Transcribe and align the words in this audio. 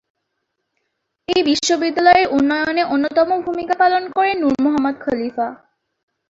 এই 1.27 1.41
বিদ্যালয়ের 1.81 2.27
উন্নয়নে 2.31 2.83
অন্যতম 2.85 3.29
ভূমিকা 3.45 3.75
পালন 3.75 4.03
করেন, 4.15 4.35
নূর 4.41 4.55
মোহাম্মদ 4.63 4.95
খলিফা।। 5.01 5.47